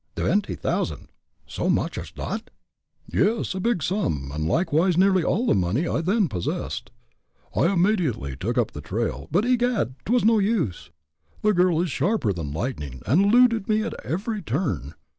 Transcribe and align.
"Twenty 0.15 0.55
t'ousand 0.55 1.09
so 1.45 1.69
much 1.69 1.95
ash 1.95 2.11
dot?" 2.15 2.49
"Yes 3.07 3.53
a 3.53 3.59
big 3.59 3.83
sum, 3.83 4.31
and 4.33 4.47
likewise 4.47 4.97
nearly 4.97 5.23
all 5.23 5.45
the 5.45 5.53
money 5.53 5.87
I 5.87 6.01
then 6.01 6.27
possessed. 6.27 6.89
I 7.55 7.71
immediately 7.71 8.35
took 8.35 8.57
up 8.57 8.71
the 8.71 8.81
trail, 8.81 9.27
but 9.29 9.45
egad! 9.45 9.93
'twas 10.05 10.25
no 10.25 10.39
use. 10.39 10.89
The 11.43 11.53
girl 11.53 11.79
is 11.81 11.91
sharper 11.91 12.33
than 12.33 12.51
lightning, 12.51 13.03
and 13.05 13.21
eluded 13.25 13.69
me 13.69 13.83
at 13.83 13.93
every 14.03 14.41
turn. 14.41 14.95